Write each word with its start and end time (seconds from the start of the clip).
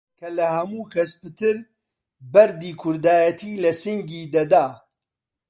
کە 0.19 0.27
لە 0.37 0.47
هەموو 0.57 0.89
کەس 0.93 1.11
پتر 1.21 1.55
بەردی 2.33 2.77
کوردایەتی 2.81 3.59
لە 3.63 3.71
سینگی 3.81 4.29
دەدا! 4.35 4.65